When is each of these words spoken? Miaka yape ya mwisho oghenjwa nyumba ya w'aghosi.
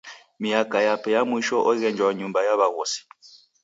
Miaka 0.43 0.77
yape 0.87 1.09
ya 1.15 1.21
mwisho 1.29 1.57
oghenjwa 1.69 2.09
nyumba 2.19 2.39
ya 2.47 2.53
w'aghosi. 2.59 2.99